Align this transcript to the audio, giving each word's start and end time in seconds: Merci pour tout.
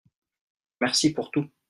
Merci 0.79 1.13
pour 1.13 1.29
tout. 1.29 1.51